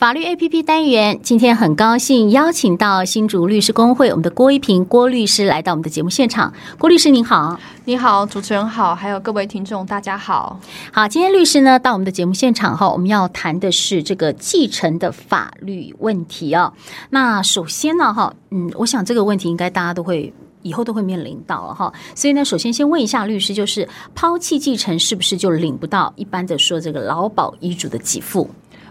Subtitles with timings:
[0.00, 6.54] 法律 APP 单元，今天很高兴邀请到新竹律师工会我们的郭一平郭律师来到我们的节目现场。
[6.78, 10.58] 郭律师您好，你好，主持人好，还有各位听众大家好。
[10.90, 16.72] 好，今天律师呢到我们的节目现场哈，我们要谈的是这个继承的法律问题啊。
[17.10, 20.32] 那首先呢哈，嗯，我想这个问题应该大家都会
[20.62, 21.92] 以后都会面临到了哈。
[22.14, 28.48] 所以呢，首先先问一下律师，就是抛弃继承是不是就领不到一般的说这个劳保遗嘱的给付？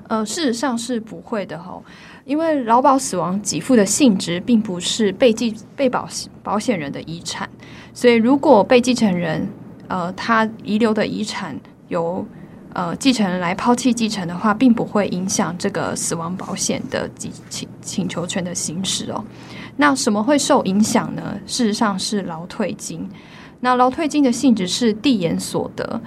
[0.09, 1.79] 呃，事实上是不会的哈，
[2.25, 6.09] 因为劳保死亡给付的性质并不是被继被保
[6.41, 7.47] 保险人的遗产，
[7.93, 9.47] 所以如果被继承人
[9.87, 11.55] 呃他遗留的遗产
[11.89, 12.25] 由
[12.73, 17.07] 呃继承人来抛弃继承的话，并不会影响这个死亡保险的
[17.47, 19.23] 请请求权的行使哦。
[19.77, 21.39] 那什么会受影响呢？
[21.45, 23.07] 事实上是劳退金。
[23.59, 26.01] 那劳退金的性质是递延所得，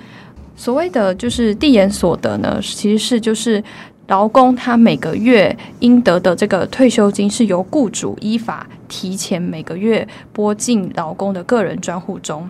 [0.57, 3.62] 所谓的就是递延所得呢，其实是就是。
[4.09, 12.49] 劳工他每个月应得的这个退休金是由雇主依法提前每个月拨进劳工的个人专户中，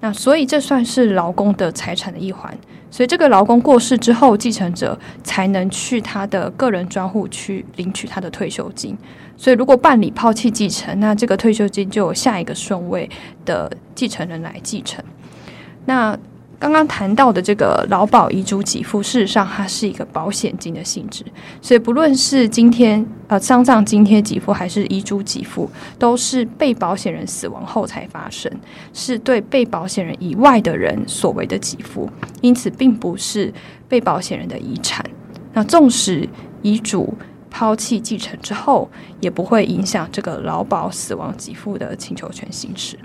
[0.00, 2.56] 那所以这算是劳工的财产的一环。
[2.90, 8.94] 所以这个劳工过世之后，继承者才能去他的个人专户去领取他的退休金。
[9.34, 13.08] 所以如果办理抛弃继承，那这个退休金就有下一个顺位
[13.46, 15.02] 的继承人来继承。
[15.86, 16.16] 那
[16.62, 21.24] 刚刚谈到的这个劳保遗嘱给付，事实上它是一个保险金的性质，
[21.60, 28.48] 所以不论是今天呃丧葬津贴给付还是遗嘱给付，都是被保险人死亡后才发生，
[28.92, 32.08] 是对被保险人以外的人所为的给付，
[32.42, 33.52] 因此并不是
[33.88, 35.04] 被保险人的遗产。
[35.54, 36.28] 那纵使
[36.62, 37.12] 遗嘱
[37.50, 38.88] 抛弃继承之后，
[39.18, 42.96] 也不会影响这个劳保死亡给付的请求权行使。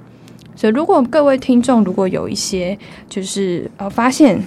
[0.57, 2.77] 所以，如果各位听众如果有一些
[3.07, 4.43] 就是呃发现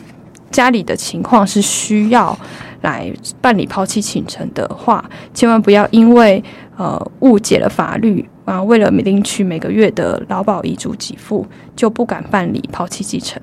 [0.51, 2.37] 家里的情况是需要
[2.83, 6.43] 来办理抛弃继承的话，千万不要因为
[6.77, 13.41] 呃误解了法律啊，为了领取每个月的劳保遗嘱给付，就不敢办理抛弃继承。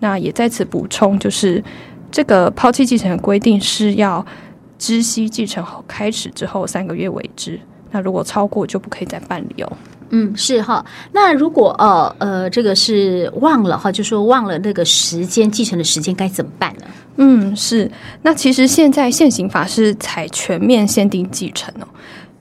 [0.00, 1.62] 那也在此补充，就是
[2.10, 4.24] 这个抛弃继承的规定是要
[4.78, 7.60] 知悉继承后开始之后三个月为之，
[7.90, 9.72] 那如果超过就不可以再办理哦。
[10.10, 10.84] 嗯，是哈。
[11.12, 16.86] 那如果呃呃，这个是忘了哈，就说忘了那个时间继承的时间该怎么办呢？
[17.16, 17.90] 嗯，是。
[18.22, 21.86] 那其实现在现行法是采全面限定继承哦，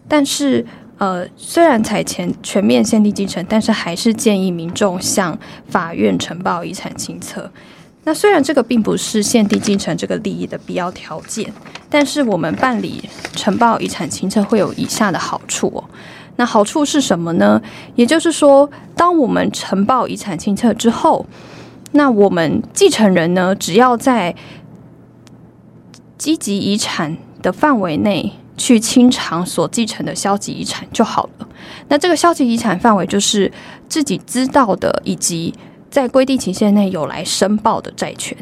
[0.08, 0.66] 但是
[0.98, 5.38] 呃，虽然采前全面限定继承，但是还是建议民众向
[5.68, 7.52] 法院呈报遗产清册。
[8.06, 11.52] 那虽然这个并不是限定继承这个利益的必要条件，
[11.90, 15.84] 但是我们办理承报遗产清册会有以下的好处哦。
[16.36, 17.62] 那好处是什么呢？
[17.96, 21.26] 也就是说，当我们承报遗产清册之后，
[21.94, 24.36] 那我们继承人呢，只要在
[26.18, 31.48] 积极遗产的范围内去清偿所继承的消极遗产就好了。
[31.88, 33.52] 那这个消极遗产范围就是
[33.88, 35.54] 自己知道的，以及
[35.90, 38.38] 在规定期限内有来申报的债权。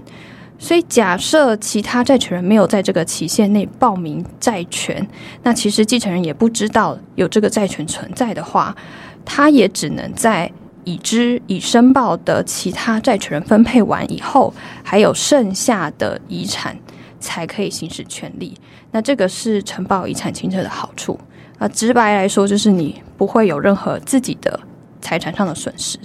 [0.65, 5.07] 所以，假设其他债权人没有在这个期限内报名债权，
[5.43, 8.75] 那其实继承人也不知道有这个债权存在的话，
[9.23, 10.51] 他也只能在
[10.83, 16.75] 已知已申报的其他债权人分配完以后，还有剩下的遗产
[17.19, 18.57] 才可以行使权利。
[18.89, 21.19] 那这个是承保遗产清册的好处
[21.59, 24.59] 啊，直白来说就是你不会有任何自己的
[24.99, 25.99] 财产上的损失。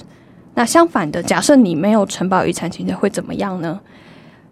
[0.53, 3.81] 那相反的，假设你没有承保遗产清册，会怎么样呢？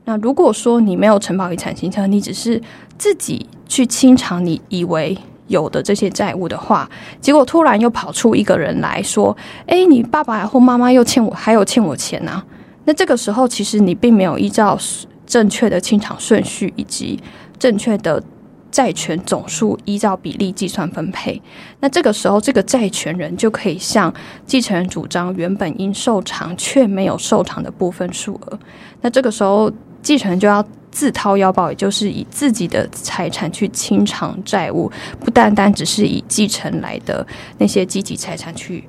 [0.08, 2.58] 那如果说你没有承保遗产清册，你只是
[2.96, 5.14] 自己去清偿你以为
[5.48, 6.88] 有的这些债务的话，
[7.20, 9.36] 结果突然又跑出一个人来说
[9.68, 12.42] ：“诶，你爸爸或妈妈又欠我，还有欠我钱呐。”
[12.86, 14.78] 那这个时候，其实你并没有依照
[15.26, 17.22] 正确的清偿顺序以及
[17.58, 18.22] 正确的
[18.70, 21.42] 债权总数依照比例计算分配。
[21.80, 24.10] 那这个时候，这个债权人就可以向
[24.47, 28.58] 继承人主张原本应受偿却没有受偿的部分数额。
[29.02, 29.70] 那这个时候，
[30.08, 34.91] 继承人就要自掏腰包，也就是以自己的财产去清偿债务，
[35.21, 37.27] 不单单只是以继承来的
[37.59, 38.83] 那些积极财产去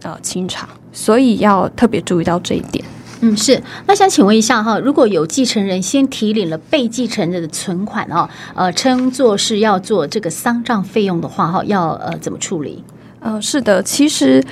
[0.00, 2.82] 呃清偿，所以要特别注意到这一点。
[3.20, 3.62] 嗯，是。
[3.86, 12.82] 那想请问一下哈，如果有继承人先提领了被继承人的存款哦，呃，称作是要做这个丧葬费用的话哈，要呃怎么处理？
[13.20, 14.42] 呃，是的，其实。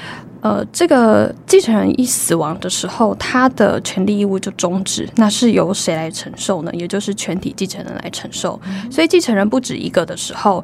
[0.45, 6.71] 呃，这个继承人一死亡的时候，他的权利义务就终止，那是由谁来承受呢？
[6.75, 8.61] 也就是全体继承人来承受。
[8.67, 10.63] 嗯、所以继承人不止一个的时候，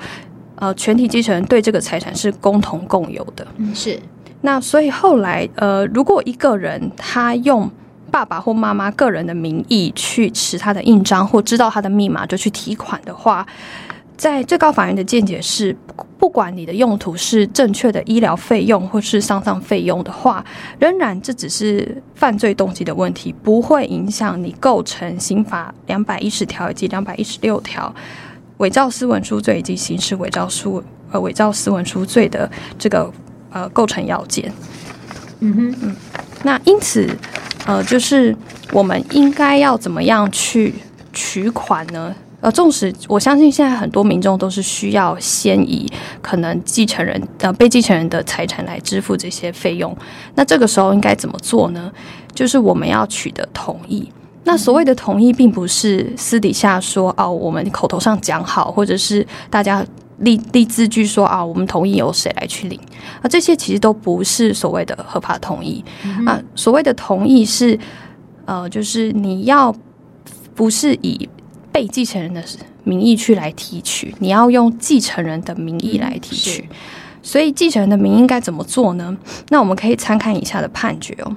[0.57, 3.47] 呃，全体继承人对这个财产是共同共有的。
[3.57, 3.99] 嗯，是。
[4.43, 7.71] 那所以后来，呃，如果一个人他用
[8.11, 13.47] 爸爸或妈妈个人的名义去持他的印章，或知道他的密码就去提款的话。
[14.21, 15.75] 在最高法院的见解是，
[16.19, 20.45] 不管你的用途是正确的医疗费用或是丧葬费用的话，
[20.79, 27.91] 仍然这只是犯罪动机的问题，不会影响你构成刑法两百一十条以及两百一十六条
[28.59, 33.11] 伪造私文书罪以及刑事伪造书呃伪造私文书罪的这个
[33.49, 34.53] 呃构成要件。
[35.39, 35.97] 嗯哼嗯，
[36.43, 37.09] 那因此
[37.65, 38.37] 呃，就是
[38.73, 40.75] 我们应该要怎么样去
[41.15, 42.15] 取款呢？
[42.41, 45.87] 呃，纵使我相信现在很多民众都是需要先以
[46.23, 49.95] 可能继承人呃被继承人的财产来支付这些费用，
[50.35, 51.93] 那这个时候应该怎么做呢？
[52.35, 54.11] 就是我们要取得同意。
[54.45, 59.85] 那所谓的同意，并不是私底下说哦，我们口头上讲好，或者是大家
[60.21, 62.81] 立立字据说啊，我们同意由谁来去领
[63.21, 65.85] 啊，这些其实都不是所谓的合法同意。
[66.05, 66.41] 嗯、啊。
[66.55, 67.79] 所谓的同意是
[68.47, 69.75] 呃，就是你要
[70.55, 71.29] 不是以。
[71.73, 72.43] 被继承人的
[72.85, 76.77] 名义去来提取，你要用继承人的名义来提取，嗯、
[77.23, 79.17] 所以继承人的名义应该怎么做呢？
[79.51, 81.37] 那我们可以参看以下的判决哦。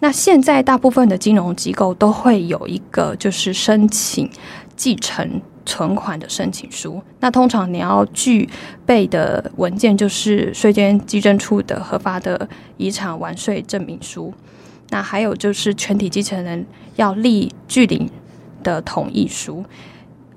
[0.00, 4.28] 那现在大部分的金融机构都会有一个就是申请
[4.76, 8.48] 继承存款的申请书，那通常你要具
[8.84, 14.34] 备的文件就是税捐稽征处的核发的遗产完税证明书，
[14.90, 18.10] 那还有就是全体继承人要立据领。
[18.62, 19.64] 的同意书，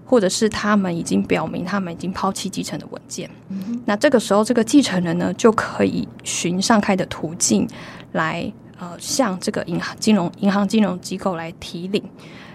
[0.06, 7.68] 或者是他们已经表明他们已经抛弃继承的文件，嗯、那这个时候这个继承人呢，就可以循上开的途径
[8.12, 12.04] 来呃向这个银行金融银行金融机构来提领，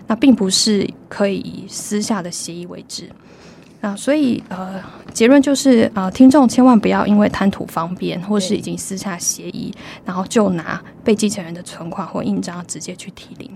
[0.06, 3.11] 那并不是可以以私下的协议为之。
[3.82, 4.78] 那所以呃
[5.12, 9.75] 结论就是呃听众千万不要因为贪图方便或是已经私下协议，
[10.05, 13.50] 然后就拿被继承人的存款或印章直接去提领。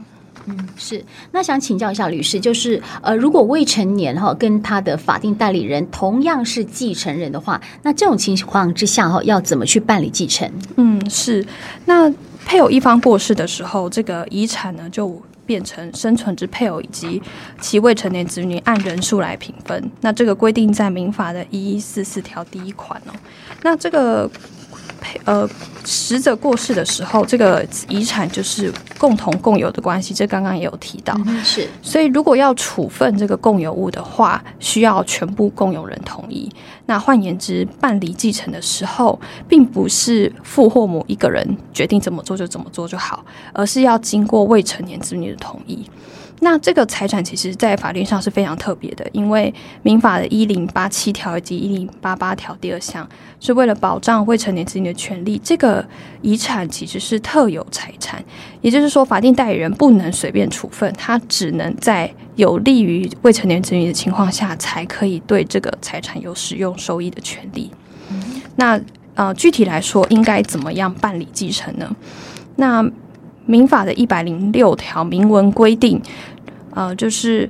[0.46, 1.04] 嗯，是。
[1.32, 10.50] 那想请教一下律师，就是呃，如果未成年哈跟他的法定代理人同样是继承人的话，那这种情况之下哈，要怎么去办理继承？
[10.76, 11.44] 嗯，是。
[11.86, 12.12] 那
[12.44, 17.22] 配偶一方过世的时候，这个遗产呢就变成生存之配偶以及
[17.60, 19.90] 其未成年子女按人数来平分。
[20.00, 23.12] 那这个规定在民法的一一四四条第一款哦。
[23.62, 24.30] 那这个。
[25.24, 25.48] 呃，
[25.84, 31.14] 死者过世的时候，这个遗产就是共同共有的关系，这刚刚也有提到。
[31.26, 36.50] 嗯、是，所以如果要处分这个共有物的话，需要全部共有人同意。
[36.86, 39.18] 那换言之，办理继承的时候，
[39.48, 45.88] 并不是父或母一个人决定怎么做就怎么做就好，而是要经过未成年子女的同意。
[46.40, 49.52] 那这个财产其实，在法律上是非常特别的，因为
[49.82, 53.08] 民法的一零八七条以及一零八八条第二项，
[53.40, 55.40] 是为了保障未成年子女的权利。
[55.42, 55.84] 这个
[56.20, 58.22] 遗产其实是特有财产，
[58.60, 67.70] 也就是说，法定代理人不能随便处分，他只能在有利于未成年子女的情况下，才可以对这个财产有使用收益的权利。
[68.10, 68.78] 嗯、那
[69.14, 71.88] 呃，具体来说，应该怎么样办理继承呢？
[72.56, 72.84] 那
[73.46, 76.00] 民法的一百零六条明文规定，
[76.74, 77.48] 呃，就是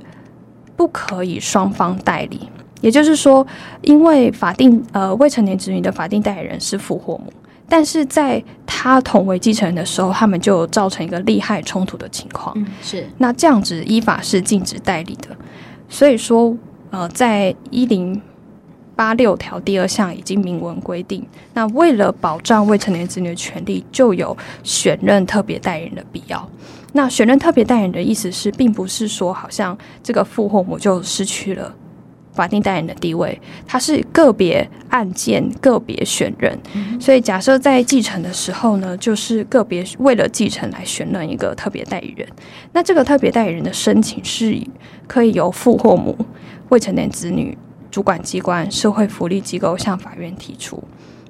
[0.75, 2.41] 不可以双方代理，
[2.81, 3.45] 也就是说，
[3.81, 7.31] 因为法定呃未成年子女的法定代理人是父或母，
[7.67, 12.53] 但是在他同为继承人的时候，他们就造成一个利害冲突的情况。
[12.57, 13.07] 嗯，是。
[13.17, 15.29] 那这样子依法是禁止代理的，
[15.87, 16.55] 所以说，
[16.91, 18.21] 呃，在一零。
[18.95, 26.49] 八六条第二项已经明文规定，那为了保障未成年子女的权利，就有选任特别代言人的必要。
[26.93, 31.75] 那选任特别代言人的意思是，并不是说好像这个父或母就失去了
[32.31, 33.37] 法定代言人的地位，
[33.67, 36.57] 它是个别案件个别选任。
[36.73, 42.25] 嗯、所以假设在继承的时候呢，就是个别为了继承来选任一个特别代理人。
[42.71, 44.57] 那这个特别代理人的申请是
[45.05, 46.17] 可以由父或母、
[46.69, 47.57] 未成年子女。
[47.95, 50.83] 主管机关、社会福利机构向法院提出，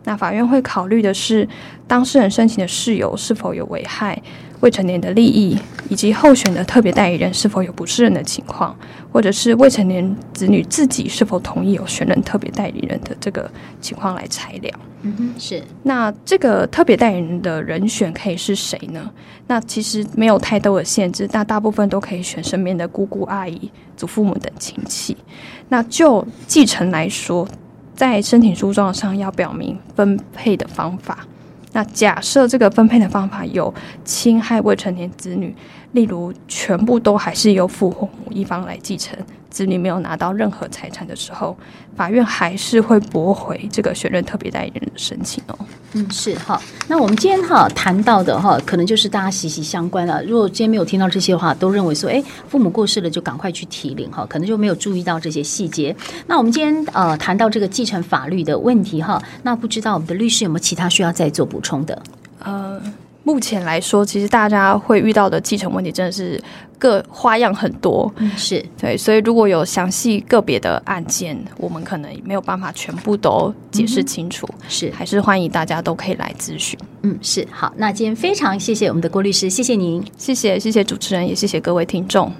[0.03, 1.47] 那法院会考虑的是
[1.85, 4.19] 当事人申请的事由是否有危害
[4.61, 5.55] 未成年的利益，
[5.89, 8.75] 以及候选的特别代理人是否有不适任的情况，
[9.11, 13.47] 或者是未成年子女自己是否同意有选任特别代理人的这个
[13.79, 14.79] 情况来裁量。
[15.03, 15.61] 嗯哼，是。
[15.83, 19.07] 那这个特别代理人的人选可以是谁呢？
[19.45, 25.15] 那其实没有太多的限制，但大部分都可以选身边的姑姑、阿姨、祖父母等亲戚。
[25.69, 27.47] 那就继承来说，
[27.95, 31.25] 在申请书状上要表明分配的方法。
[31.73, 33.73] 那假设这个分配的方法有
[34.05, 35.53] 侵害未成年子女，
[35.91, 39.17] 例如全部都还是由父或母一方来继承，
[39.55, 41.55] 子女没有拿到任何财产的时候，
[41.95, 45.57] 法院还是会驳回这个选任特别代理人的申请哦。
[45.93, 46.61] 嗯，是哈。
[46.89, 50.21] 那我们今天哈谈到的哈，可能就是大家息息相关了。
[50.25, 55.95] 如果今天没有听到这些话，都认为说，哎，父母过世了就赶快去提领哈，可能就没有注意到这些细节。
[56.27, 62.03] 那我们今天呃谈到这个继承法律的问题哈，那不知道我们的律师有没有其他需要再做补充的？
[62.43, 62.81] 呃。
[63.25, 66.39] 目前来说，其实大家会遇到的继承问题真的是
[66.77, 68.63] 各花样很多，嗯、是。
[68.79, 74.91] 对，所以如果有详细个别的案件，我们可能没有办法全部都解释清楚，嗯、是。
[74.91, 76.79] 还是欢迎大家都可以来咨询。
[77.01, 77.45] 嗯，是。
[77.51, 82.31] 好，那今天非常谢谢我们的郭律师，谢谢您，谢谢谢谢主持人，也谢谢各位听众。